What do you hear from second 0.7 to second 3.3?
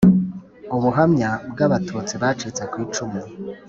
ubuhamya bw'abatutsi bacitse ku icumu